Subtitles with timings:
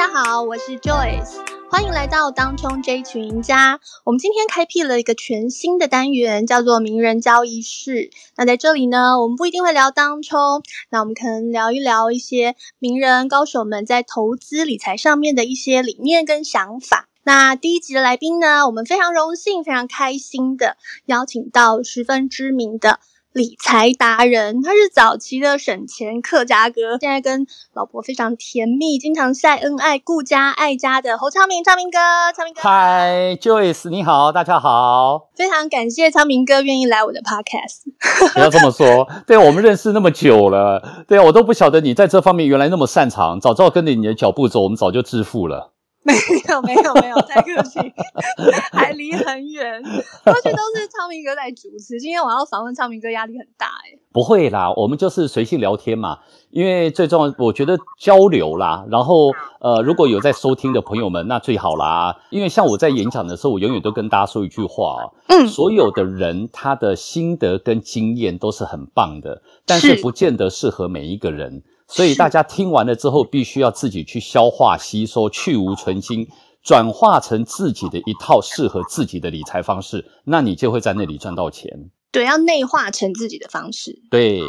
[0.00, 3.78] 大家好，我是 Joyce，欢迎来到当冲 J 群家。
[4.04, 8.08] 我们今天开辟了一个全新的单元，叫做名人交易室。
[8.34, 17.06] 那在这里呢，我们不一定会聊当冲，那我们可能聊一聊一些名人高手们在投资理财上面的一些理念跟想法。
[17.22, 23.00] 那第一集的来宾呢，我们非常荣幸、非常开心的邀请到十分知名的。
[23.32, 31.98] 理财达人，他是早期的省钱客家哥，现在跟老婆非常甜蜜，经常晒恩爱、顾家爱家的侯昌明，昌明哥，
[32.36, 32.60] 昌明哥。
[32.60, 35.28] 嗨，Joyce，你好，大家好。
[35.36, 37.84] 非常感谢昌明哥愿意来我的 Podcast。
[38.34, 45.72] 不要这么说，对，我们认识那么久了，对，我都不晓得你在这方面原来那么擅长，早知道跟着你的脚步走，我们早就致富了。
[46.04, 46.14] 没
[46.48, 47.78] 有没有没有，太客气，
[48.72, 49.82] 还离很远。
[49.82, 53.98] 过去都是昌明哥在主持，今天我要访问昌明哥，压力很大哎。
[54.10, 56.20] 不会啦，我们就是随性聊天嘛。
[56.50, 58.84] 因为最重要，我觉得交流啦。
[58.90, 62.16] 然后呃，如果有在收听的朋友们，那最好啦。
[62.30, 71.62] 因为像我在演讲的时候，我永远都跟大家说一句话啊，嗯，所有的人他的心得跟经验都是很棒的，但是不见得适合每一个人。
[71.90, 76.28] 所以大家听完了之后，必须要自己去消化吸收，去无存菁，
[76.62, 81.90] 转化成自己的一套适合自己的理财方式，那你就会在那里赚到钱。
[82.12, 84.00] 对，要内化成自己的方式。
[84.10, 84.40] 对，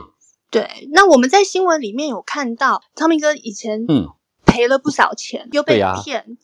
[0.49, 0.87] 对。
[0.91, 4.07] 那我们在新闻里面有看到，昌明哥以前嗯。
[4.43, 6.25] 赔了不少钱，又被骗，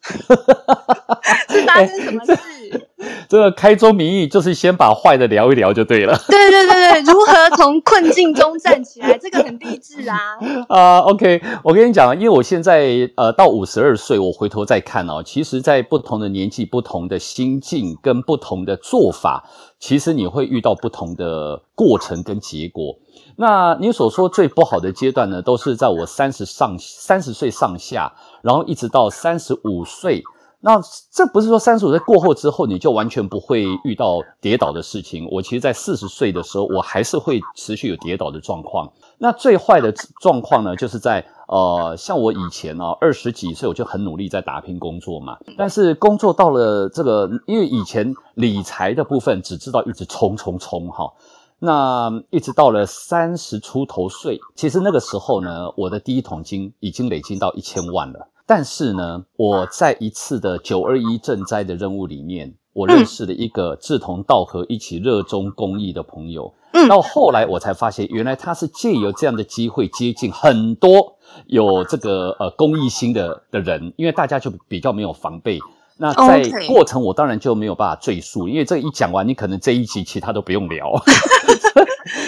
[1.49, 2.31] 是发生什么事？
[3.29, 6.17] 这个开宗明义就是先把坏的聊一聊就对了。
[6.27, 10.17] 对对对对，如何从困境中站起来，这个很励志啊。
[10.69, 19.43] 啊、uh,，OK，我跟你讲，因为我现在呃到五十二岁，我回头再看哦，其实，在不同的年纪、不同的心境跟不同的做法，
[19.79, 22.97] 其实你会遇到不同的过程跟结果。
[23.35, 30.23] 那你所说最不好的阶段呢，都是在我三十上三十岁上下，然后一直到三十五岁。
[30.59, 30.81] 那
[31.11, 35.27] 这不是说三十五岁过后之后你就完全不会遇到跌倒的事情。
[35.31, 38.91] 我其实，在四十岁的时候，我还是会持续有跌倒的状况。
[39.19, 45.37] 那最坏的状况呢，就是在呃，像我以前呢，二十几岁我就很努力在打拼工作嘛。
[45.57, 51.13] 但是工作到了这个，因为以前理财的部分只知道一直冲冲冲哈。
[51.59, 58.27] 那一直到了三十出头岁，其实那个时候呢，我的第一桶金已经累积到一千万了。
[58.47, 66.53] 但是呢，我在一次的九二一赈灾的任务里面，我认识了一个志同道合、一起热衷公益的朋友。
[66.71, 75.59] 嗯，到后来我才发现，原来他是借由这样的机会接近很多有这个呃公益心的的人，因为大家就比较没有防备。
[75.97, 80.93] 那在过程，我当然就没有办法赘述，因为这一讲完，你可能这一集其他都不用聊。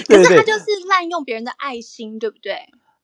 [0.07, 2.57] 可是他就是滥用别人的爱心，对不对？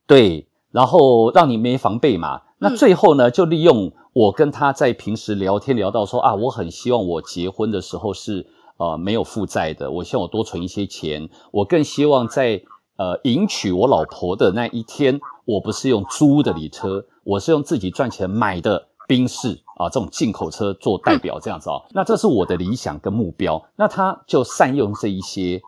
[0.05, 2.41] 对，然后让你没防备嘛。
[2.59, 12.61] 那最后呢，就利用我跟他在平时聊天聊到说啊，我很希望我结婚的时候是呃没有负债的，我希望我多存一些钱，我更希望在
[12.97, 18.87] 呃迎娶我老婆的那一天，我不是用租的礼车，我是用自己赚钱买的。
[19.07, 23.63] 宾士啊，这种进口车做代表这样子啊、哦，那这是我的理想跟目标。
[23.75, 25.61] 那他就善用这一些，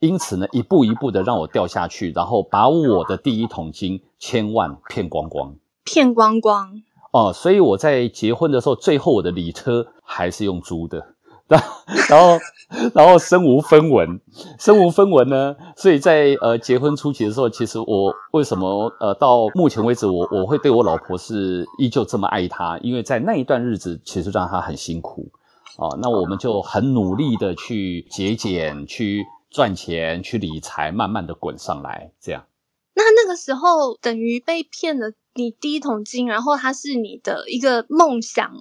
[0.00, 6.82] 因此呢，一步一步的让我掉下去，然后把我的第一桶金千万骗光光，骗光光
[7.12, 7.32] 哦。
[7.32, 11.14] 所以我在结婚的时候，最后我的礼车还是用租的。
[12.08, 12.38] 然后，
[12.94, 14.20] 然后身无分文，
[14.58, 15.54] 身无分文呢？
[15.76, 22.78] 所以在呃结婚初期的时候，其实我为什么呃到目前为止我我会对我老婆是依旧这么爱她？
[22.78, 25.30] 因为在那一段日子，其实让她很辛苦
[25.76, 25.98] 啊、呃。
[26.00, 32.12] 那我们就很努力的去节俭、去赚钱、去理财，慢慢的滚上来。
[32.18, 32.46] 这样。
[32.94, 38.52] 那那个时候等于被骗了你第一桶金，然后它是你的一个梦想。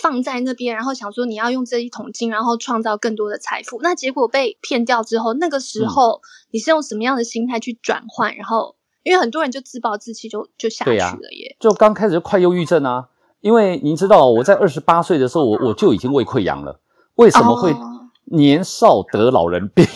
[0.00, 3.78] 放在那边，然后想说你要用这一桶金，然后创造更多的财富。
[3.82, 8.32] 那结果被骗掉之后，那个时候你是用什么样的心态去转换？
[8.32, 11.56] 嗯、然后，因为很多人就自暴自弃就，就就下去了耶。
[11.60, 13.10] 就刚开始就快忧郁症啊，
[13.42, 16.80] 因为您知道，我在二十八岁的时候，我我就已经胃溃疡了。
[17.16, 17.76] 为什么会
[18.24, 19.86] 年少得老人病？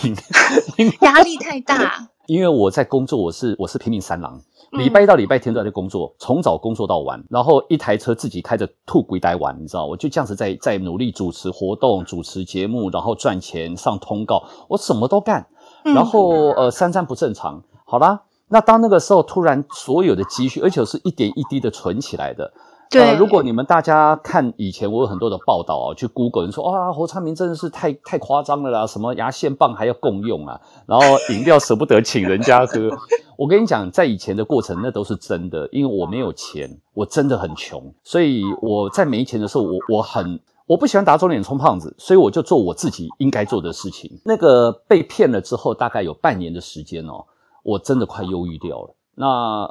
[1.00, 2.10] 压力太大。
[2.28, 4.42] 因为我在工作，我是我是拼命三郎。
[4.72, 15.46] 礼拜一到礼拜天都在工作，从早工作到晚，然后一台车自己开着吐鬼呆玩，你知道，我就这样子在在努力主持活动、主持节目，然后赚钱、上通告，我什么都干，
[15.84, 17.62] 然后呃，三餐不正常。
[17.84, 22.52] 好啦，那当那个时候突然所有的积蓄，而且是一点一滴的存起来的。
[22.88, 32.90] 对、呃，如果你们大家看以前我有很多的报道啊，去 Google 人说啊，侯昌明真的是太太夸张了啦，什么牙线棒还要共用啊，然后饮料舍不得请人家喝。
[33.36, 44.10] 我跟你讲，在以前的过程，那都是真的，因为我没有钱，我真的很穷，所以我在没钱的时候，我我很我不喜欢打肿脸充胖子，所以我就做我自己应该做的事情。
[44.24, 47.24] 那个被骗了之后，大概有半年的时间哦，
[47.62, 48.94] 我真的快忧郁掉了。
[49.14, 49.26] 那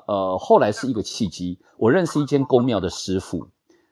[0.08, 3.48] 呃，后来是一个契机，我认识一间公庙的师傅。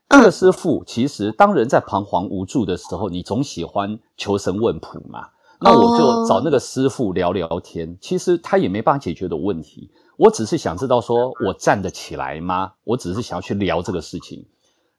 [0.09, 5.29] 这个师傅其实当人在彷徨无助的时候，你总喜欢求神问卜嘛。
[5.63, 9.89] 那我就找那个师傅聊聊天，其实他也没办法解决的问题。
[10.17, 12.73] 我只是想知道说我站得起来吗？
[12.83, 14.45] 我只是想要去聊这个事情。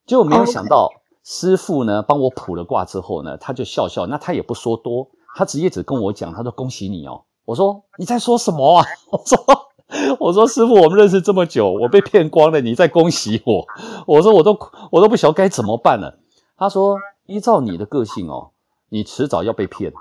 [0.07, 0.91] 结果没有想到
[1.23, 7.23] 师傅呢，帮我卜了卦之后呢，他就笑笑，那他也不说多，他直接只跟我讲，他说恭喜你哦。
[7.45, 8.87] 我说你在说什么啊？
[9.13, 13.67] 我说我说师傅，我们认识这么久，我被骗光了，你在恭喜我？
[14.07, 14.59] 我说我都
[14.91, 16.19] 我都不晓得该怎么办了。
[16.57, 18.51] 他说依照你的个性哦，
[18.89, 19.93] 你迟早要被骗。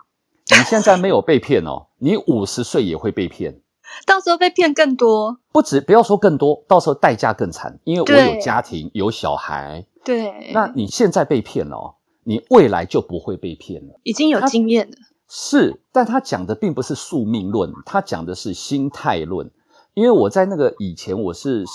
[0.57, 3.59] 你现在没有被骗哦，你五十岁也会被骗，
[4.05, 14.95] 到时候被骗更多，不止不要说更多，到时候代价更惨，因为我有家庭有小孩，对，那你现在被骗了哦，你未来就不会被骗了，已经有经验了，
[15.27, 19.49] 是，但他讲的并不是宿命论，他讲的是心态论，
[19.95, 21.65] 因为我在那个以前我是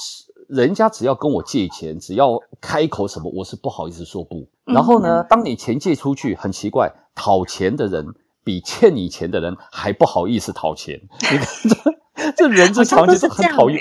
[0.49, 8.15] 人家只要跟我借钱，只要开口什么，我是不好意思说不，然后呢，当你钱借出去，很奇怪，讨钱的人。
[8.49, 10.99] 比欠你钱的人还不好意思讨钱，
[11.31, 11.47] 你看
[12.17, 13.79] 这这人之常情是很讨厌。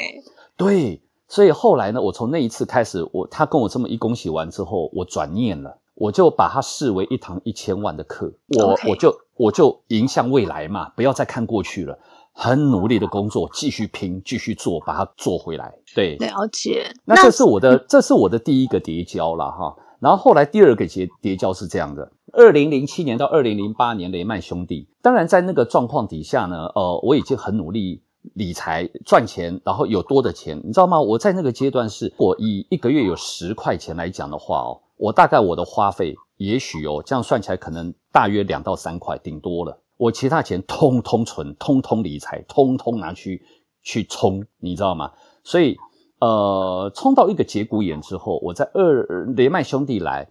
[0.57, 11.97] 对，所以后来呢，我从那一次开始，我他跟我这么一恭喜完之后，我转念了，我就把它视为一堂一千万的课，我.我就我就迎向未来嘛，不要再看过去了，
[12.33, 15.73] 很努力的工作，继续拼，继续做，把它做回来。
[15.95, 16.91] 对，了解。
[17.05, 19.73] 那这是我的，这是我的第一个叠交了哈。
[20.01, 22.11] 然后后来第二个叠叠交是这样的。
[22.33, 28.03] 二零零七年到二零零八年，雷曼兄弟，当然在那个状况底下呢，呃，我已经很努力
[28.33, 31.00] 理财赚钱，然后有多的钱，你知道吗？
[31.00, 39.79] 我在那个阶段是，我以一个月有十块钱来讲的话哦，我大概我的花费，也许哦，这样算起来可能大约两到三块，顶多了。
[39.95, 43.41] 我其他钱通通存，通通理财，通通拿去
[43.81, 45.12] 去冲，你知道吗？
[45.44, 45.77] 所以，
[46.19, 50.27] 呃，冲到一个节骨眼之后，我在二雷曼兄弟来。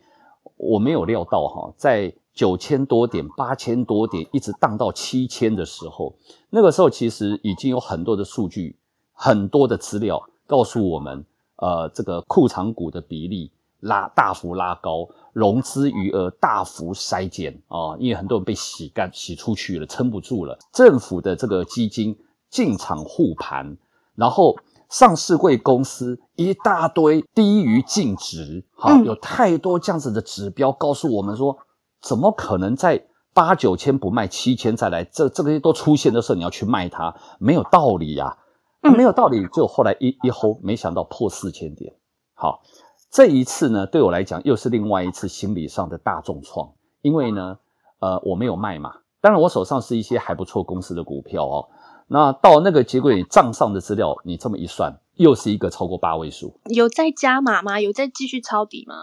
[0.56, 6.14] 我没有料到哈，在九千多点、八千多点，一直荡到七千的时候，
[6.50, 8.76] 那个时候其实已经有很多的数据、
[9.12, 11.25] 很多的资料告诉我们，
[11.56, 13.50] 呃，这个库藏股的比例
[13.81, 20.58] 拉大幅拉高，融资余额大幅筛减啊，因为很多人被洗干、洗出去了，撑不住了。
[20.73, 22.19] 政府的这个基金
[22.50, 23.76] 进场护盘，
[24.14, 24.56] 然后。
[24.88, 31.58] 上市贵公司一大堆低于净值，好，有太多这样子的指标告诉我们说，
[32.00, 35.04] 怎么可能在八九千不卖七千再来？
[35.04, 38.38] 这这个些都出现的时候，你要去卖它，没有道理呀，
[38.80, 39.46] 没有道理。
[39.48, 41.94] 就后来一一 hold，没想到破四千点。
[42.34, 42.62] 好，
[43.10, 46.72] 这一次呢，对我来讲又是另外一次心理上的大重创，
[47.02, 47.58] 因为呢，
[47.98, 51.68] 呃，我没有卖嘛，当然我手上是一些还不错公司的股票哦。
[52.08, 56.61] 那到那个结果，你账上的资料，你这么一算，又是一个超过八位数。
[56.67, 57.81] 有在加码吗？
[57.81, 58.94] 有在继续抄底吗？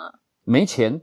[0.46, 1.02] 没钱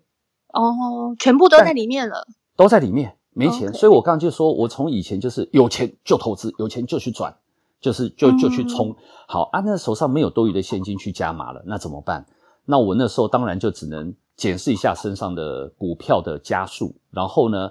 [0.54, 2.26] 哦，全部都在里面了，
[2.56, 3.70] 都在里面，没钱。
[3.74, 7.36] 所以我刚刚就说，我从以前就是有钱就投资，有钱就去转，
[7.82, 8.88] 就是就就去冲。
[8.88, 8.96] 嗯、
[9.28, 12.24] 好，啊，那手上没有多余的现金去加码了，那怎么办？
[12.64, 17.70] 那我那时候当然就只能检视一下身上的股票的加速，然后呢？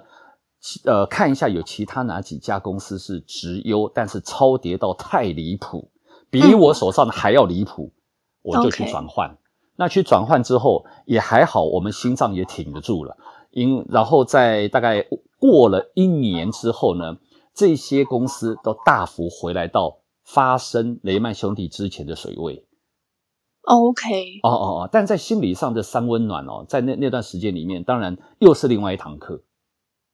[0.84, 5.90] 呃，看一下有其他哪几家公司是直优，但是超跌到太离谱，
[6.30, 7.96] 比我手上的还要离谱，嗯、
[8.42, 9.38] 我就去转换。
[9.76, 13.16] 那去转换之后也还好，我们心脏也挺得住了。
[13.50, 15.06] 因然后在大概
[15.38, 17.16] 过了一年之后呢，
[17.54, 22.66] 这些公司都大幅回来到发生雷曼兄弟之前的水位。
[23.62, 29.42] OK，哦哦哦，但在心理上的三温暖哦，在那那段时间里面，当然又是另外一堂课。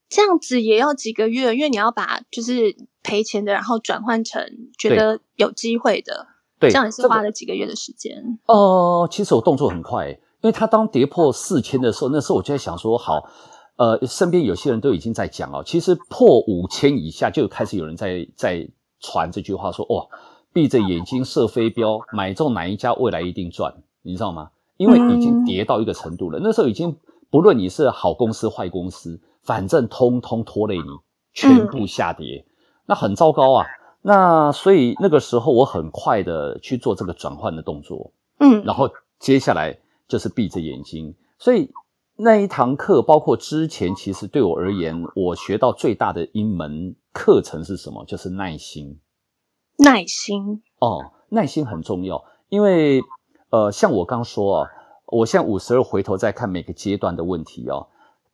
[0.09, 4.43] 这样子也要几个月，因为你要把就是赔钱的，然后转换成
[4.79, 6.27] 觉得有机会的，
[6.59, 8.39] 对，这样也是花了几个月的时间。
[8.47, 13.29] 哦、其实我动作很快，因为他当跌破四千的时候，那时候我就在想说，好，
[13.77, 18.69] 呃，身边有些人都已经在讲哦，其实破五千以下就开始有人在在
[19.01, 20.07] 传这句话说，哇，
[20.53, 24.51] 闭着眼睛射飞镖，买中哪一家未来一定赚，你知道吗？
[24.77, 26.97] 因为已经跌到一个程度了，嗯、那时候已经
[27.37, 29.21] 不论你是好公司坏公司。
[29.43, 30.89] 反正通通拖累你，
[31.35, 32.51] 全部下跌，嗯，
[32.87, 33.67] 那很糟糕啊。
[34.01, 39.79] 那所以那个时候我很快的去做这个转换的动作，嗯，然后接下来
[40.09, 41.15] 就是闭着眼睛。
[41.39, 41.71] 所以
[42.17, 48.03] 那一堂课，包括之前，其实对我而言，我学到最大的一门课程是什么？
[48.07, 48.99] 就是耐心。
[49.77, 53.03] 耐心哦，耐心很重要，因为
[53.51, 54.71] 呃，像我刚说啊，
[55.07, 57.87] 我现在五十二回头再看每个阶段的问题哦。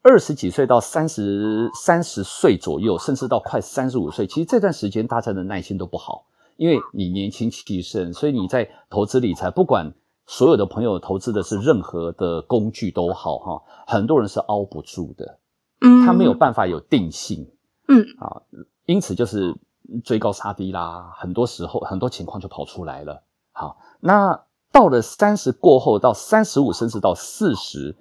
[0.02, 6.26] 二十几岁到三十三十岁左右，甚至到快三十五岁，其实这段时间大家的耐心都不好，
[6.56, 9.92] 因为你年轻气盛，所以你在投资理财，不管
[10.26, 15.38] 所有的朋友投资的是任何的工具都好哈，很多人是熬不住的，
[15.82, 17.48] 嗯，他没有办法有定性，
[17.86, 18.42] 嗯啊，
[18.86, 19.54] 因此就是
[20.02, 23.22] 追高杀低啦，很多时候很多情况就跑出来了。
[23.52, 24.40] 好，那
[24.72, 27.94] 到了三十过后，到三十五，甚至到四十。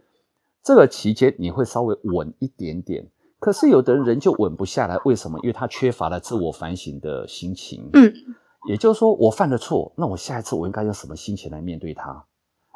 [0.64, 3.06] 这个期间你会稍微稳一点点，
[3.40, 5.38] 可是有的人就稳不下来，为什么？
[5.40, 7.90] 因为他缺乏了自我反省的心情。
[7.94, 8.14] 嗯，
[8.70, 12.26] 也就是说，我犯了错，那我下一次我应该用什么心情来面对它？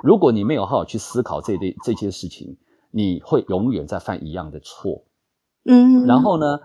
[0.03, 2.57] 如果你没有好好去思考这类这些事情，
[2.91, 5.03] 你会永远在犯一样的错。
[5.63, 6.59] 嗯，然后呢，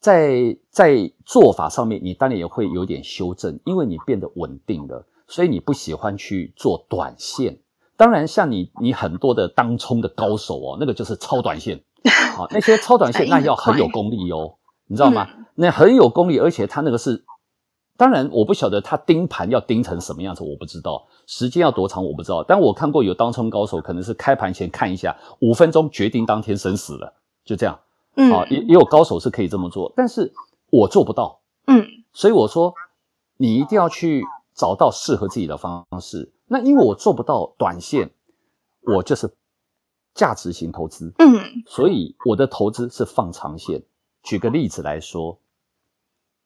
[0.00, 7.58] 在在做法上面，你当然也会有点修正，因为你变得稳定了，所以你不喜欢去做短线。
[7.96, 11.82] 当然，像你，你很多的当冲的高手哦，那个就是超短线，
[12.36, 14.56] 好，那些超短线 那要很有功力哦，
[14.88, 15.26] 你知道吗？
[15.54, 17.24] 那很有功力，而且他那个是，
[17.96, 22.44] 当然我不晓得他盯盘要盯成什么样子，我不知道时间要多长，我不知道。
[22.46, 27.80] 但我看过有当冲高手，可能是开盘前看一下，五分钟决定当天生死了，就这样。
[28.16, 30.34] 嗯，啊，也也有高手是可以这么做，但是
[30.68, 31.40] 我做不到。
[31.66, 32.74] 嗯，所以我说，
[33.38, 34.22] 你一定要去
[34.54, 36.32] 找到适合自己的方式。
[36.46, 38.10] 那因为我做不到短线，
[38.82, 39.34] 我就是
[40.14, 43.82] 价值型投资，嗯，所以我的投资是放长线。
[44.22, 45.40] 举个例子来说，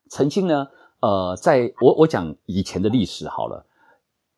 [0.09, 0.69] 曾经呢，
[1.01, 3.67] 呃，在我我讲以前的历史好了，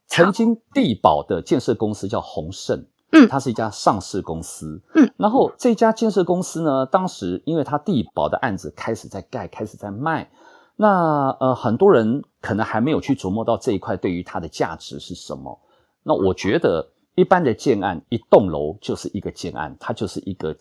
[0.07, 10.31] 曾经地保的建设公司叫宏盛，嗯，它是一家上市公司，嗯，然后这家建设公司呢，当时因为它地保的案子开始在盖，开始在卖。
[10.80, 15.58] 那呃，很多人可能还没有去琢磨到这一块对于它的价值是什么。
[16.04, 20.56] 那我觉得，一般的建案，一栋楼就是一个建案，它就是一个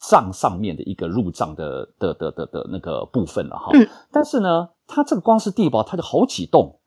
[0.00, 3.70] 账上面的一个入账的的的的的那个部分了哈。
[3.74, 3.88] 嗯。
[4.10, 6.80] 但是呢，它这个光是地包，它就好几栋，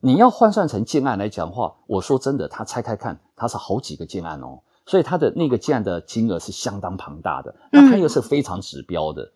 [0.00, 7.54] 你要换算成建案来讲的话，我说真的，它拆开看，它是好几个建案哦，所以它的那个建案的金额是相当庞大的。
[7.70, 9.22] 那它又是非常指标的。
[9.22, 9.32] 嗯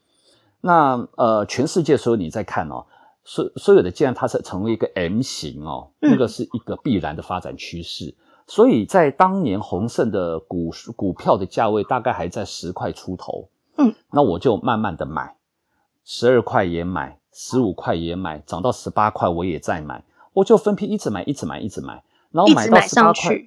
[0.66, 2.86] 那呃，全世界所有你在看哦，
[3.22, 8.14] 所所有的既然它是成为一个 M 型哦，那个是一个必然的发展趋势。
[8.46, 15.36] 所以在当年宏盛的股股票的价位大概还在十块出头，嗯，那我就慢慢的买，
[16.02, 20.02] 十二块也买，十五块也买，涨到十八块我也在买，
[20.32, 23.38] 我就分批一直买，一直买，一直买，然后买到十八块，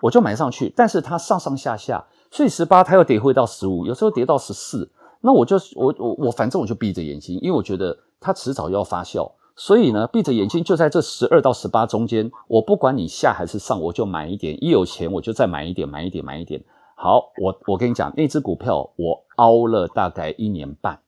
[0.00, 0.72] 我就买上去。
[0.74, 4.90] 但是它上上下下，所以十八它又跌回到十五，有时候跌到十四。
[5.22, 16.62] 那我就我我我反正我就闭着眼睛，因为我觉得它迟早要发酵，所以呢，闭着眼睛就在这十二到十八中间，我不管你下还是上，我就买一点，一有钱我就再买一点，买一点，买一点。
[16.96, 21.00] 好，我我跟你讲，那只股票我熬了大概一年半。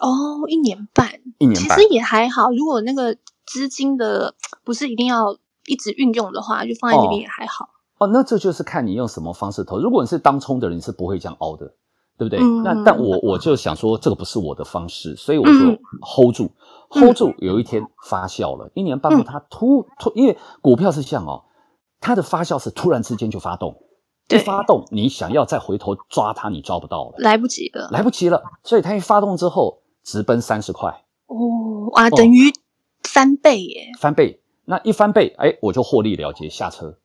[0.00, 2.50] 哦，一年半，一年半，其实也还好。
[2.50, 7.64] 如果那个资金的不是一定要一直运用的话，就放在那边也还好。
[7.98, 9.80] 哦，哦，那这就是看你用什么方式投。
[9.80, 11.74] 如果你是当冲的人，你是不会这样熬的。
[12.18, 12.40] 对不对？
[12.40, 15.52] 嗯、那但我我就想说，这个不是我的方式，所以我就
[16.02, 16.50] hold 住、
[16.90, 17.32] 嗯、，hold 住。
[17.38, 21.44] 有一天发酵了，嗯、一年半后，它突突，因为股票是这样哦，
[22.00, 23.80] 它的发酵是突然之间就发动，
[24.26, 28.42] 对，一发动，你想要再回头抓它，你抓不到了，来不及了，来不及了。
[28.64, 31.04] 所以它一发动之后，直奔三十块。
[31.26, 32.52] 哦，哇，等于
[33.04, 33.92] 翻倍耶！
[34.00, 36.98] 翻倍，那一翻倍，哎，我就获利了结，下车。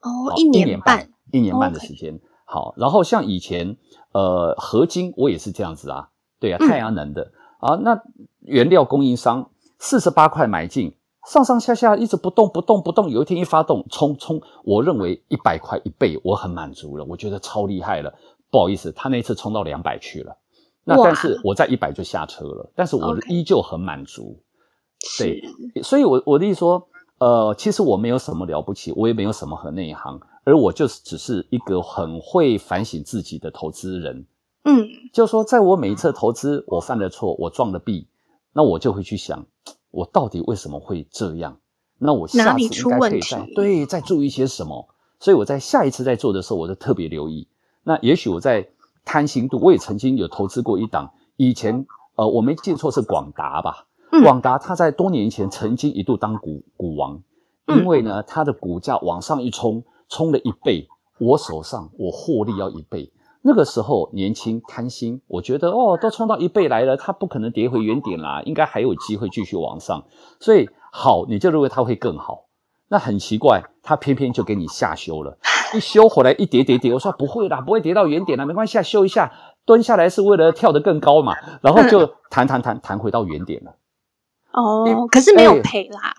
[0.00, 2.14] 哦，一年半，一年半的时间。
[2.14, 2.20] Okay.
[2.44, 3.76] 好，然后像以前，
[4.12, 8.02] 呃，合金我也是这样子啊，对啊，太阳能的、嗯、啊，那
[8.40, 10.94] 原料供应商四十八块买进，
[11.26, 18.14] 上上下下一直不动不动不动，有一天一发动，冲冲，我认为一百块一倍，我很满足了，我觉得超厉害了。
[18.50, 20.36] 不好意思，他那次冲到两百去了，
[20.84, 24.38] 那但是我在一百就下车了，但是我依旧很满足。
[25.18, 25.42] 对，
[25.82, 26.86] 所以我我的意思说，
[27.18, 30.20] 呃，其实我没有什么了不起，我也没有什么很内行。
[30.44, 34.26] 而我就是只是一个很会反省自己的投资人，
[34.64, 38.06] 嗯，就是说，在我每一次投资，我犯了错，我撞了壁，
[38.52, 39.46] 那我就会去想，
[39.90, 41.58] 我到底为什么会这样？
[41.98, 44.88] 那我下次应该可以再对再注意些什么？
[45.18, 47.48] 所以我在下一次在做的时候，我就特别留意。
[47.82, 48.68] 那也许我在
[49.04, 51.86] 贪心度，我也曾经有投资过一档，以前
[52.16, 53.86] 呃我没记错是广达吧？
[54.12, 57.22] 嗯，广达它在多年前曾经一度当股股王，
[57.66, 59.84] 因为呢它的股价往上一冲。
[60.08, 60.86] 冲了一倍，
[61.18, 63.12] 我手上我获利要一倍。
[63.46, 70.02] 那个时候年轻贪心，我觉得哦，都冲到一倍来了，它不可能跌回原点啦，应该还有机会继续往上。
[70.40, 72.46] 所以好，你就认为它会更好。
[72.88, 75.36] 那很奇怪，它偏偏就给你下修了，
[75.74, 76.94] 一修回来一跌跌跌。
[76.94, 79.30] 我说不会啦，不会跌到原点啦，没关系，修一下，
[79.66, 81.34] 蹲下来是为了跳得更高嘛。
[81.60, 83.76] 然后就弹弹弹弹回到原点了。
[84.52, 86.14] 哦，可是没有赔啦。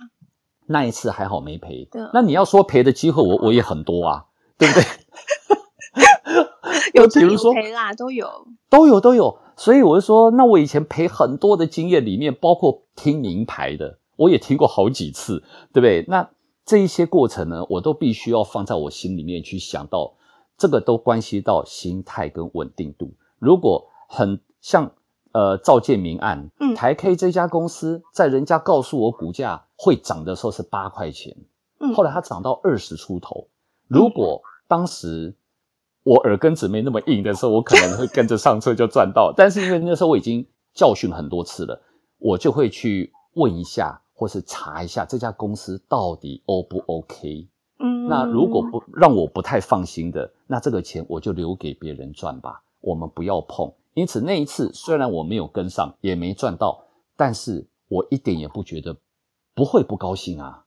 [0.67, 1.87] 欸，那一次还好没赔。
[2.13, 4.25] 那你要说赔的机会，我我也很多啊，
[4.57, 4.83] 对不对？
[6.93, 9.39] 有比如说赔啦，都有，都有都有。
[9.57, 16.03] 所以我就说，那我以前赔很多的经验里面，包括听名牌的，我也听过好几次，对不对？
[16.07, 16.29] 那
[16.65, 20.15] 这一些过程呢，我都必须要放在我心里面去想到，
[20.57, 23.13] 这个都关系到心态跟稳定度。
[23.39, 24.91] 如果很像
[25.35, 31.35] 呃赵建明案，嗯，台 K 这家公司在人家告诉我股价会涨的时候是八块钱，
[31.79, 33.49] 嗯，后来它涨到二十出头，
[33.89, 35.35] 如果当时。
[36.07, 39.33] 我耳根子没那么硬的时候，我可能会跟着上车就赚到。
[39.35, 41.81] 但是因为那时候我已经教训很多次了，
[42.19, 47.47] 我就会去问一下，或是查一下这家公司到底 O 不 OK。
[47.79, 53.73] 嗯，那如果不让我不太放心的，那这个钱我就留给别人赚吧，我们不要碰。
[53.95, 56.85] 因此那一次虽然我没有跟上，也没赚到，
[57.17, 58.97] 但是我一点也不觉得
[59.55, 60.65] 不会不高兴啊，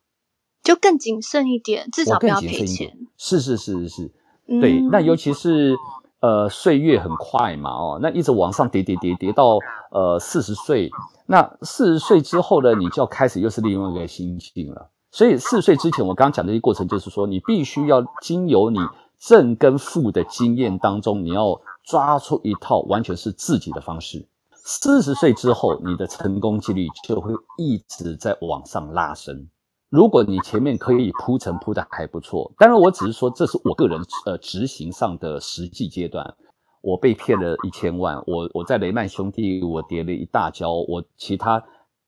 [0.62, 2.97] 就更谨慎一点，至少不要赔钱。
[3.16, 4.12] 是是是是是。
[4.61, 5.76] 对，那尤其是
[6.20, 9.58] 呃岁月很快嘛，哦，那一直往上叠叠叠叠到
[9.92, 10.90] 呃四十岁，
[11.26, 14.90] 那四十岁之后呢，你就要开始又是另外一个心境了。
[15.11, 18.78] 所以四十岁之前，我刚刚讲的一个过程就是说，你必须要经由你
[19.18, 24.28] 正跟负的经验当中，你要抓出一套完全是自己的方式。
[24.52, 29.49] 四十岁之后，你的成功几率就会一直在往上拉升。
[29.88, 36.35] 如果你前面可以铺陈铺的还不错，当然我只是说这是我个人呃执行上的实际阶段。
[36.83, 41.62] 我被骗了一千万，我我在雷曼兄弟我跌了一大跤，我其他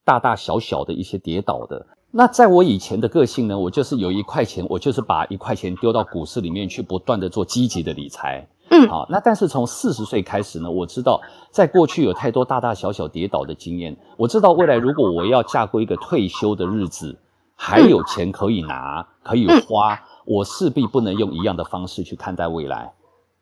[0.05, 1.87] 大大小小的一些跌倒的。
[2.13, 8.47] 那在我以前的个性呢，我就是有一块钱，我就是把一块钱丢到股市里面去，不断的做积极的理财。
[8.71, 17.19] 嗯，好，那但是从四十岁开始呢，我知道在过去有太多大大小小跌倒的经验，我知道未来如果我要嫁过一个退休的日子。
[17.63, 22.95] 还有钱可以拿，可以花，我势必不能用一样的方式去看待未来，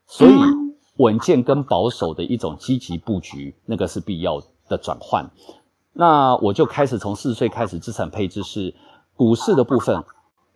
[0.08, 0.32] 所以
[0.96, 5.30] 稳健跟保守的一种积极布局，那个是必要的转换。
[5.92, 8.74] 那我就开始从四十岁开始资产配置是
[9.14, 10.02] 股市的部分，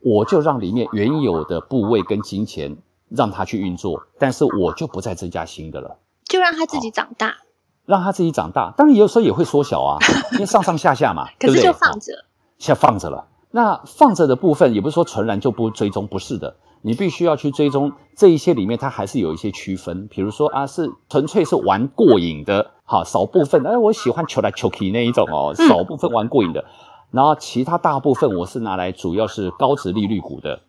[0.02, 2.76] 我就让里面原有的部位跟金钱
[3.14, 7.36] 让它去运作，但是我就不再增加新的了，就让它自己长大，
[7.84, 8.72] 让它自己长大。
[8.76, 9.98] 当然有时候也会缩小啊，
[10.32, 12.12] 因为上上下下嘛，可是就放着，
[12.58, 13.28] 先放着了。
[13.50, 20.08] 那放着的部分也不是说纯然就不追踪，不是的，你必须要去追踪这一些里面，它还是有一些区分。
[20.08, 26.66] 比如说啊，是纯粹是玩过瘾的，好少部分，哎，我喜欢求来求去那一种哦，少部分玩过瘾的，嗯、
[27.10, 30.62] 然后其他大部分我是拿来主要是高值利率股的，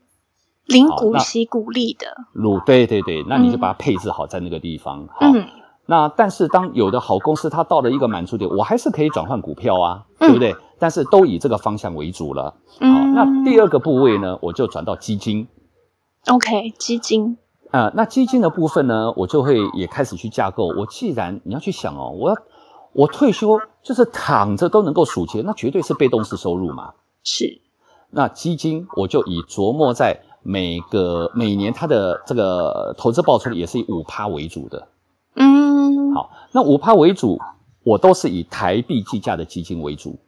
[0.66, 2.08] 领股息股利的，
[2.66, 5.28] 对对对，那你就把它配置好在那个地方，好。
[5.34, 5.46] 嗯
[5.86, 10.56] 那但是当有的好公司它到了一个满足点，我还是可以转换股票啊，嗯、对不对？
[10.80, 12.56] 但是都以这个方向为主了。
[12.80, 15.46] 嗯、好，那第二个部位呢，我就转到基金。
[16.28, 17.38] OK，基金。
[17.72, 20.68] 呃，那基金的部分呢，我就会也开始去架构。
[20.68, 22.38] 我既然你要去想哦，我要
[22.94, 26.94] 我退休就是躺着都能够数钱，那绝对是被动式收入嘛。
[27.26, 27.60] 是。
[28.10, 34.88] 那基金我就以琢磨在每个每年它的这个投资报酬率也是以五趴为主的。
[35.36, 37.40] 嗯好，那五趴为主，
[37.84, 40.20] 我都是以台币计价的基金为主。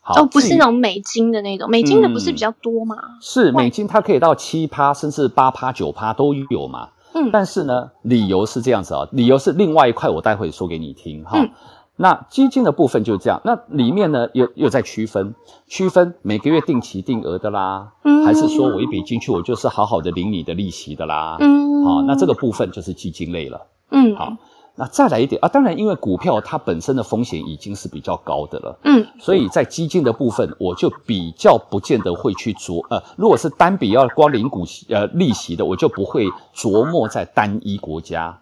[0.00, 2.96] 好，哦，不是那种美金的那种，美金的不是比较多吗？
[2.96, 6.90] 嗯、是美金，它可以到七趴，甚至八趴、九趴都有嘛。
[7.14, 11.38] 嗯，但是呢，理由是这样子啊，理由是另外一块，我待会说给你听哈。
[11.38, 11.50] 嗯、
[11.98, 15.34] 那基金的部分就是这样，那里面呢又又在区分，
[15.66, 24.32] 区分每个月定期定额的啦，嗯，还是说我一笔进去，我就是好好的领你的利息的啦，嗯，好，那这个部分就是基金类了，嗯，好。
[24.80, 38.40] 那再来一点啊，当然，因为股票它本身的风险已经是比较高的了，嗯，所以在基金的部分，我就比较不见得会去琢呃，如果是单笔要光领股息呃利息的，我就不会琢磨在单一国家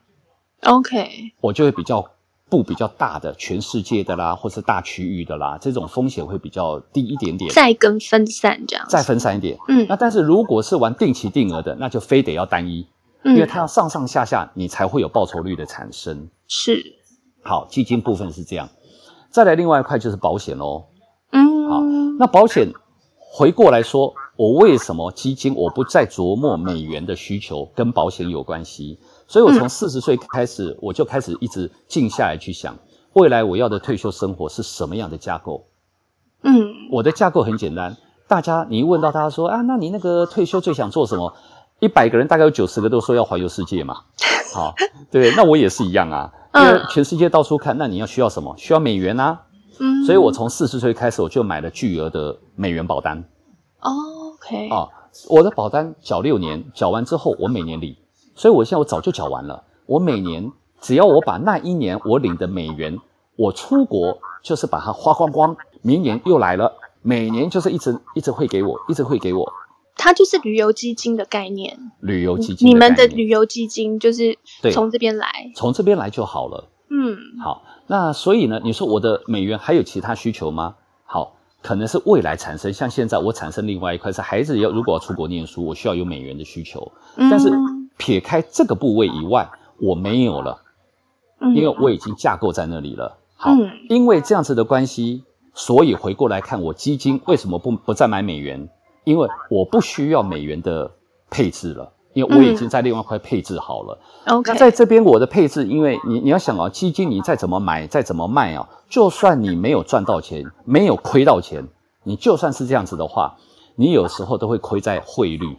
[0.65, 1.09] ，OK，
[1.41, 2.05] 我就会比较
[2.49, 12.87] 布比较大的全世界的啦，或是大区域的啦，这种风险会比较低一点点，再跟分散这样，再分散一点，嗯，那但是如果是玩定期定额的，那就非得要单一。
[13.25, 16.29] 因为它要上上下下，你才会有报酬率的产生。
[16.47, 16.95] 是，
[17.43, 18.69] 好，基金部分是这样。
[19.31, 20.85] 再来另外一块就是保险喽。
[21.33, 21.81] 嗯，好，
[22.21, 22.73] 那保险
[23.19, 29.01] 回过来说，我为什么基金我不再琢磨美元的需求跟保险有关系？
[29.27, 32.77] 所以我从四十岁开始，我就开始一直静下来去想，
[33.15, 35.67] 未来我要的退休生活是什么样的架构？
[36.43, 37.97] 嗯，我的架构很简单，
[38.29, 41.35] 大家你一问到大家说啊，那你那个退休最想做什么？
[41.81, 43.97] 一百个人大概有九十个都说要环游世界嘛。
[44.55, 44.75] 好，
[45.11, 48.55] 对，那我也是一样啊，因为全世界到处看，那你要需要什么？
[48.57, 49.43] 需要美元啊。
[49.79, 53.23] 嗯，所以我从四十岁开始我就买了巨额的美元保单。
[53.81, 53.91] 哦
[54.35, 54.71] ，OK。
[54.71, 54.89] 啊，
[55.29, 57.95] 我的保单缴六年，缴完之后我每年领，
[58.37, 59.65] 所以我现在我早就缴完了。
[59.87, 62.97] 我每年只要我把那一年我领的美元，
[63.35, 66.73] 我出国就是把它花光光，明年又来了，
[67.03, 69.53] 每年就是一直一直会给我，一直会给我。
[69.97, 71.79] 它就是旅游基金的概念。
[72.01, 74.37] 旅游基金，你们的旅游基金就是
[74.71, 76.69] 从这边来，从这边来就好了。
[76.91, 80.77] 嗯，好，那所以呢，你说我的美元还有其他需求吗？
[81.05, 87.51] 好，可能是未来产生，像现在我产生另外一块是孩子要如果要出国念书，我需要有美元的需求，嗯、但是
[87.97, 90.63] 撇开这个部位以外，我没有了，
[91.55, 93.19] 因为我已经架构在那里了。
[93.37, 98.69] 好，嗯、因为这样子的关系，所以回过来看我基金为什么不不再买美元？
[99.05, 100.91] 因为我不需要美元的
[101.31, 101.93] 配置了。
[102.15, 103.99] 因为我已经在另外一块配置好了。
[104.25, 111.69] 嗯、OK，那在这边我的配置，因为你你要想啊，基金你再怎么买，再怎么卖啊，就算你没有赚到钱，没有亏到钱，
[112.05, 113.37] 你就算是这样子的话，
[113.75, 115.59] 你有时候都会亏在汇率。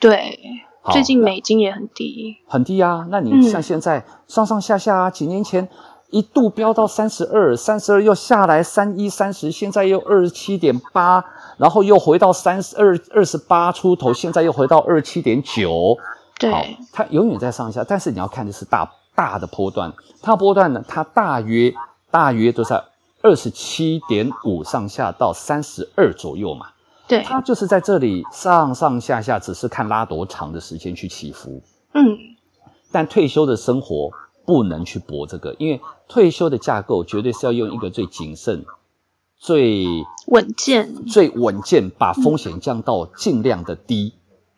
[0.00, 0.36] 对，
[0.92, 3.06] 最近美金也很低，很低啊。
[3.10, 5.68] 那你像现在上上下下啊，几年前。
[6.12, 11.24] 一度飙到三十二，三十二又下来三一三十，现在又二十七点八，
[11.56, 15.96] 然后又回到三十二二十八出头，现在又回到二十七点九。
[16.36, 21.72] 对，好，它永远在上下，但是你要看的是大大的波段，它波段呢，它大约
[22.10, 22.82] 大约都在
[23.22, 26.66] 二十七点五上下到三十二左右嘛。
[27.10, 31.60] 对，它就是在这里上上下下，只是看拉多长的时间去起伏。
[31.92, 32.16] 嗯，
[32.90, 34.10] 但退休的生活。
[34.46, 38.64] 不能去搏这个，因为退休的架构绝对是要用一个最谨慎、
[39.36, 39.86] 最
[40.26, 44.14] 稳健、最稳健，把风险降到尽量的低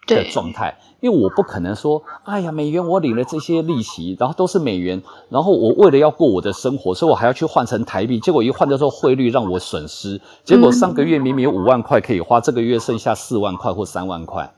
[0.06, 0.78] 的状态。
[1.02, 14.54] 因为我不可能说，哎呀，美元我领了这些利息，然后都是美元，然后我为了要过我的生活，所以我还要去换成台币，结果一换的时候汇率让我损失，结果上个月明明有五万块可以花，这个月剩下四万块或三万块，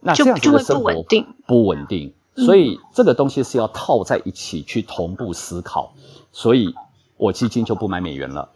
[0.00, 2.14] 那这样子的生活不稳定，不稳定。
[2.36, 5.92] 所以这个东西是要套在一起去同步思考，
[6.32, 6.74] 所以
[7.18, 8.48] 我基金就不买美元了。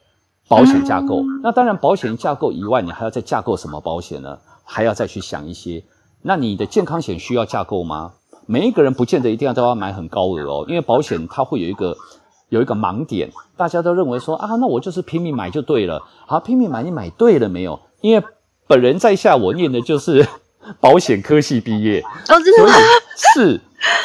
[0.49, 4.39] 保险架构，那当然保险架构以外，你还要再架构什么保险呢？
[4.65, 5.85] 还要再去想一些。
[6.23, 8.13] 那你的健康险需要架构吗？
[8.47, 11.97] 每一个人不见得一定要都要买很高额哦，因为保险它会有一个
[12.49, 16.03] 有一个盲点，大家都认为说啊，那我就是拼命买就对了。
[16.27, 17.79] 好，拼命买，你买对了没有？
[18.01, 18.25] 因为
[18.67, 20.27] 本人在下，我念的就是
[20.81, 22.75] 保险科系毕业，哦，真的吗？
[23.35, 23.61] 是。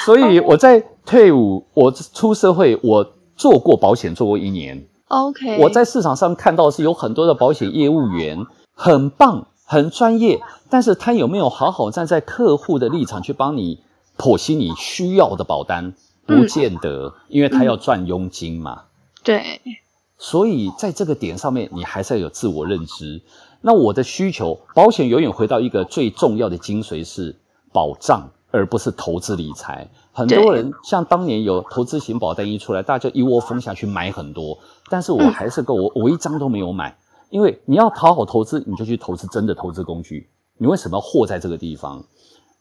[0.05, 4.87] 所以我在退伍，我出社会，我做过保险，做过一年。
[5.07, 13.81] OK，我在市场上看到是有很多的保险业务员，很棒，很专业，但是他有没有好好站在客户的立场去帮你
[14.17, 15.93] 剖析你需要的保单？
[16.25, 18.83] 不见得，嗯、因为他要赚佣金嘛。
[19.23, 19.61] 对，
[20.17, 23.21] 所以在这个点上面，你还是要有自我认知。
[23.61, 27.35] 那我的需求，保险永远回到一个最重要的精髓是
[27.73, 28.29] 保障。
[28.51, 34.57] 而不是投资理财，很多人像当年有投资型保单一出来，大家就一窝蜂下去买很多。
[34.89, 36.95] 但是我还是够我，我一张都没有买，
[37.35, 40.29] 因为你要讨好投资，你就去投资真的投资工具。
[40.57, 42.01] 你为什么要祸在这个地方？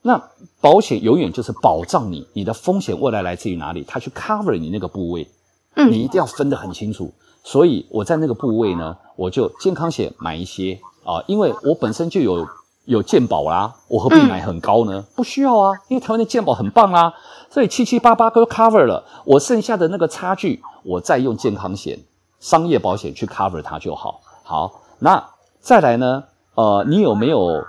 [0.03, 0.21] 那
[0.61, 3.85] 保险永远就是保障你，你的风险未来来自于哪里？
[3.87, 5.29] 它去 cover 你那个部位，
[5.77, 7.13] 嗯你一定要分得很清楚。
[7.45, 12.45] 所以我在那个部位呢，我就健康险买一些啊，因为我本身就有。
[12.87, 14.99] 有健保啦，我何必买很高呢？
[14.99, 17.15] 嗯、不需要啊，因为台湾的健保很棒啊，
[17.49, 19.03] 所以七七八八都 cover 了。
[19.25, 21.99] 我剩下的那个差距，我再用健康险、
[22.41, 24.21] 商业保险去 cover 它就好。
[24.45, 25.31] 好，那
[25.61, 26.25] 再来呢？
[26.55, 27.65] 呃，你有没有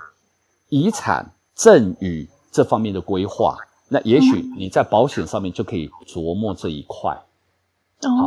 [0.68, 3.56] 遗产赠与这方面的规划？
[3.88, 7.18] 那也许你在保险上面就可以琢磨这一块。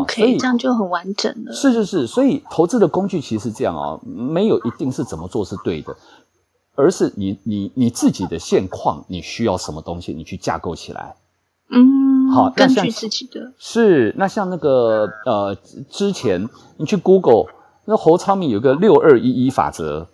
[0.02, 1.54] OK，这样就很完整了。
[1.54, 5.96] 是是是，所以投资的工具其实是这样哦，没有一定是怎么做是对的。
[6.76, 11.16] 而是你你你自己的现况，你需要什么东西，你去架构起来。
[11.70, 13.52] 嗯，好，根据自己的。
[13.60, 15.56] 是，那像那个呃，
[15.90, 17.46] 之前你去 Google，
[17.90, 20.08] 那侯昌明有个六二一一法则。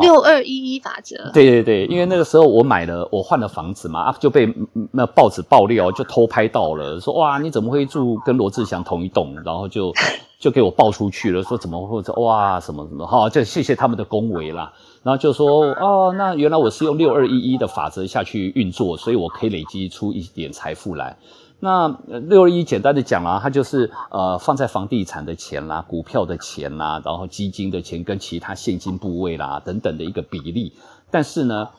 [0.00, 1.30] 六二一一法则。
[1.32, 4.52] 对对对，因为那个时候我买了，我换了房子嘛，啊，就被
[4.90, 9.36] 那报纸爆料，就偷拍到了，说哇，你怎么会住跟罗志祥同一栋？
[9.44, 9.92] 然后就
[10.40, 13.06] 就给我爆出去了，说怎么会这哇什么什么？
[13.06, 14.72] 好，就谢谢他们的恭维啦。
[15.04, 21.16] 然后就说哦，那原来我是用六二一一的法则下去运作，所以我可以累积出一点财富来。
[21.58, 30.74] 那六二一简单的讲啦，它就是呃放在房地产的钱啦、股票的钱啦，然后基金的钱跟其他现金部位啦等等的一个比例。
[31.10, 31.70] 但是呢，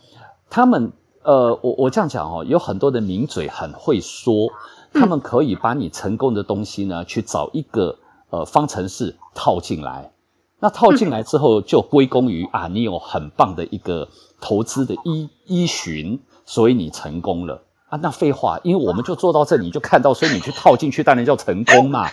[0.50, 0.92] 他们
[1.24, 4.50] 呃，我我这样讲哦，有很多的名嘴很会说，
[4.94, 7.98] 他们可以把你成功的东西呢，去找一个
[8.30, 10.12] 呃方程式套进来。
[10.60, 14.08] 那套进来之后，就归功于啊，你有很棒的一个
[14.42, 17.98] 投资的依依循，所以你成功了啊。
[18.02, 22.10] 那废话，因为我们就做到这里，你就看到，所以你去 套进去，当然叫成功嘛，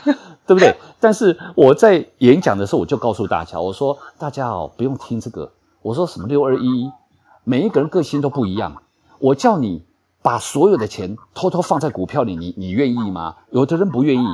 [0.47, 0.75] 对不对？
[1.01, 5.51] 但是我在演讲的时候，我就告诉大家，我说大家哦，不用听这个，
[5.83, 6.91] 我说什么六二一，
[7.45, 8.83] 每一个人个性都不一样，
[9.19, 9.83] 我叫你
[10.23, 13.37] 把所有的钱偷偷放在股票里，你你愿意吗？
[13.51, 14.27] 有的人不愿意。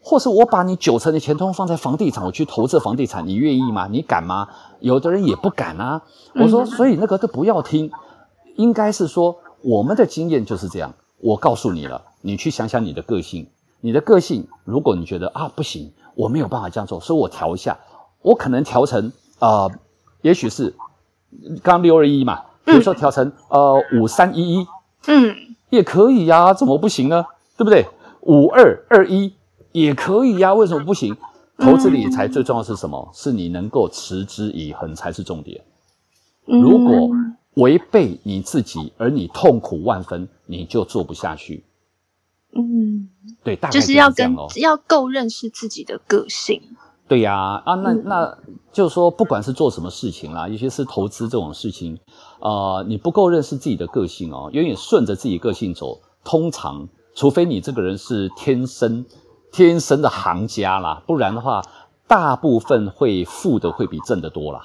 [0.00, 3.88] 或是我把你九成的钱通放在房地产，我去投资房地产，你愿意吗？
[3.90, 4.48] 你敢吗？
[4.78, 6.00] 有的人也不敢啊。
[6.34, 7.90] 我说，所以那个都不要听，
[8.56, 10.94] 应该是说我们的经验就是这样。
[11.18, 13.46] 我告诉你了，你去想想你的个性，
[13.80, 17.78] 你的个性，如果你觉得啊不行，我没有办法这样做，所以我调一下，
[18.22, 19.70] 我可能调成呃，
[20.22, 20.74] 也许是
[21.62, 24.66] 刚六二一嘛，比如说调成呃五三一一，
[25.06, 25.34] 嗯，
[25.70, 27.24] 也可以呀，怎么不行呢？
[27.56, 27.86] 对不对？
[28.20, 29.32] 五二二一。
[29.72, 31.14] 也可以呀，为什么不行？
[31.58, 33.08] 投资理财最重要是什么？
[33.12, 35.60] 是你能够持之以恒才是重点。
[36.46, 37.10] 如果
[37.58, 41.64] 违背你自己，而你痛苦万分，你就做不下去。
[42.54, 43.10] 嗯，
[43.44, 43.92] 对，大概就是。
[43.92, 46.60] 要跟要够认识自己的个性。
[47.06, 48.38] 对呀，啊，那那
[48.72, 51.98] 就是说，不管是做什么事情啦，尤其是投资这种事情，
[52.40, 59.04] 呃，你不够认识自己的个性哦，永远顺着自己个性走，通常除非你这个人是天生。
[59.50, 61.62] 天生的行家啦，不然的话，
[62.06, 64.60] 大部分会负的会比正的多啦。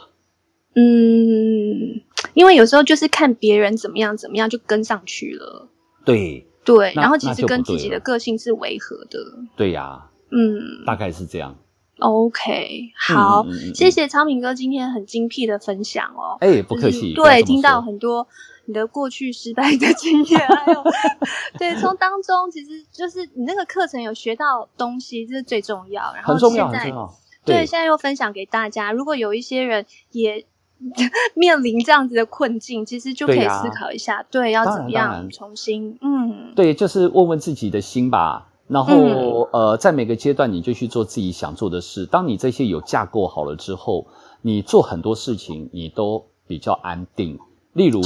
[0.75, 2.01] 嗯，
[2.33, 5.69] 因为有时候就是看别人怎么样怎么样就跟上去了。
[6.05, 9.19] 对对，然后其实跟自己的个性是违和的。
[9.55, 11.55] 对呀、啊，嗯，大概是这样。
[11.99, 16.37] OK，好，嗯嗯嗯、谢谢昌平哥今天很精辟的分享哦。
[16.41, 17.13] 哎，不客气。
[17.13, 18.27] 对，听到很多。
[18.65, 20.81] 你的过去失败的经验，还有
[21.59, 26.13] 对，从当中其实就是你那个课程有学到东西，这是最重要。
[26.13, 27.13] 然后现在，很重要。
[27.43, 28.93] 对，对，现在又分享给大家。
[28.93, 30.45] 如果有一些人也
[31.35, 38.49] 面临这样子的困境，其实就可以思考一下，对，啊、对，要怎么样重新，嗯，对，就是问问自己的心吧。
[38.67, 42.05] 然后、嗯、呃，在每个阶段，你就去做自己想做的事。
[42.05, 44.07] 当你这些有架构好了之后，
[44.41, 47.39] 你做很多事情你都比较安定。
[47.73, 48.01] 例如。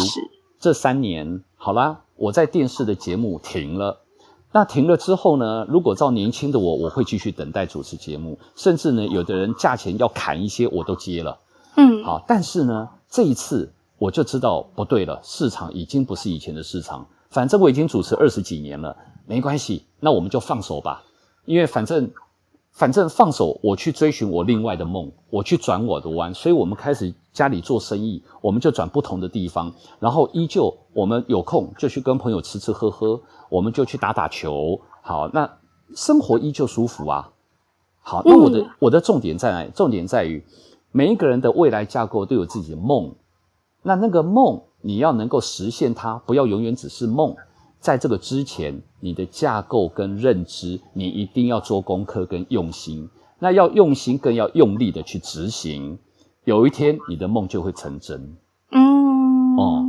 [0.59, 4.01] 这三年好啦，我在电视的节目停了。
[4.51, 5.67] 那停了之后呢？
[5.69, 11.37] 如果照年轻的我，我会继续等待主持节目，甚至呢，有的人价钱要砍一些，我都接了。
[11.77, 17.07] 嗯，好，但是呢，这一次我就知道不对了，市场已经不是以前的市场。
[17.29, 21.03] 反正我已经主持二十几年了，没关系，那我们就放手吧，
[21.45, 22.11] 因为反正。
[22.69, 26.31] 反正放手，我去追寻我另外的梦，我去转我的弯。
[26.35, 34.79] 所以，我们开始家里做生意，我们就转不同的地方，然后依旧我们有空就去跟朋友吃吃喝喝，我们就去打打球。
[35.01, 35.57] 好，那
[35.95, 37.31] 生活依旧舒服啊。
[37.99, 39.71] 好，那我的、嗯、我的重点在哪里？
[39.73, 40.45] 重点在于
[40.91, 43.15] 每一个人的未来架构都有自己的梦，
[43.83, 47.35] 那那个梦你要能够实现它，不要永远只是梦。
[47.79, 53.09] 在这个之前，你的架构跟认知，你一定要做功课跟用心。
[53.39, 55.99] 那要用心，更要用力的去执行。
[56.43, 58.35] 有一天，你的梦就会成真。
[58.71, 59.86] 嗯，哦，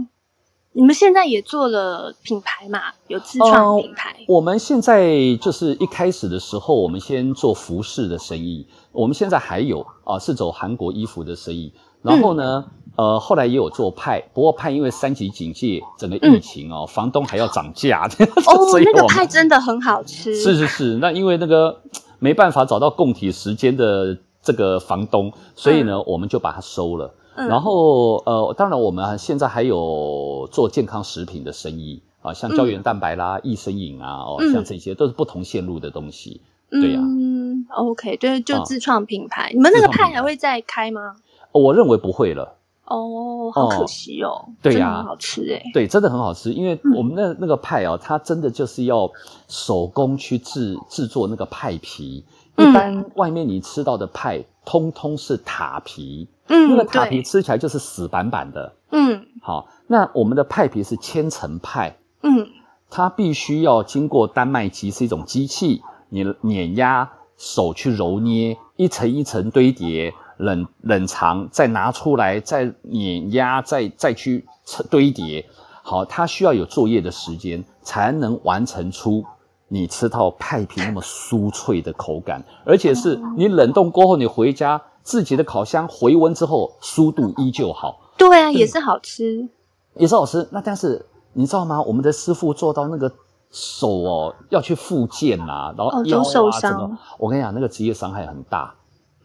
[0.79, 2.79] 你们现在也做了品牌嘛？
[3.09, 4.15] 有自创品牌。
[4.17, 5.11] 呃，我们现在
[5.41, 8.65] 就是一开始的时候，我们先做服饰的生意。
[8.93, 11.73] 我们现在还有啊，呃，是走韩国衣服的生意。
[12.01, 12.65] 然后呢？
[12.69, 18.09] 嗯呃，后来也有做派，不过派因为三级警戒，整个疫情哦，嗯、房东还要涨价。
[18.47, 20.35] 哦， 那个派真的很好吃。
[20.35, 21.81] 是是是，那因为那个
[22.19, 27.15] 没办法找到供体时间的这个房东，所以呢，嗯、我们就把它收了。
[27.39, 36.41] 嗯、然后呃，当然我们现在还有做健康食品的生意啊，像胶原蛋白啦、益生饮啊，哦，像这些都是不同线路的东西。
[36.71, 37.05] 嗯、对呀、啊。
[37.05, 39.43] 嗯，OK，对，就自创品牌。
[39.45, 41.15] 啊、你们那个派还会再开吗？
[41.53, 42.57] 我认为不会了。
[42.87, 44.31] 哦，好可惜哦。
[44.31, 45.63] 哦对呀、啊，很好吃诶。
[45.73, 49.09] 对，真的很好吃，因为我们那那个派哦，它真的就是要
[49.47, 52.25] 手工去制制作那个派皮。
[52.59, 56.29] 嗯、一般外面你吃到的派，通通是塔皮。
[56.49, 58.75] 嗯，那个塔皮吃起来就是死板板的。
[58.91, 61.97] 嗯，好，那我们的派皮是千层派。
[62.23, 62.49] 嗯，
[62.91, 70.13] 它必须要经过丹麦机，是一种机器，你碾压手去揉捏，一层一层堆叠。
[70.39, 74.47] 冷冷藏，再拿出来，再碾压，再再去
[74.89, 75.45] 堆叠。
[75.83, 79.25] 好，它需要有作业的时间，才能完成出
[79.69, 88.01] 你吃到派皮那么酥脆的口感，而且是你冷冻过后，你回家自己的烤箱回温之后，酥度依旧好。
[88.17, 89.49] 对啊，也是好吃，
[89.95, 90.49] 也是好吃。
[90.51, 91.81] 那但是你知道吗？
[91.83, 93.13] 我们的师傅做到那个
[93.51, 96.99] 手哦，要去复健啊，然后腰啊，受伤。
[97.19, 98.75] 我跟你讲，那个职业伤害很大。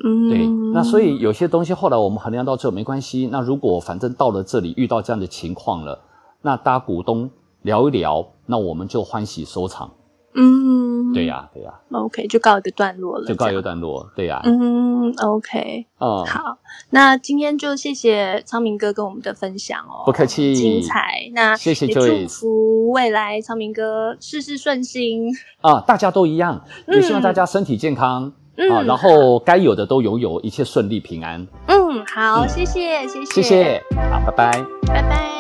[0.04, 0.48] 嗯，对。
[0.74, 3.30] 那所以有些东西后来我们衡量到这没关系。
[3.32, 6.02] 那如果反正到了这里遇到这样的情况了，
[6.42, 7.30] 那大家股东
[7.62, 9.92] 聊一聊，那我们就欢喜收场。
[10.36, 16.58] 嗯，对呀，对呀，OK，就告一个段落了，就告一个段落，对呀，嗯，OK，哦，好，
[16.90, 25.32] 那今天就谢谢昌明哥跟我们的分享哦，不客气，精彩，那谢谢，也祝福未来昌明哥事事顺心。
[25.62, 28.34] 啊，大家都一样，也希望大家身体健康
[28.72, 35.33] 啊，然后该有的都拥有，一切顺利平安，嗯，好，谢谢，谢谢，谢谢，好，拜拜，拜拜。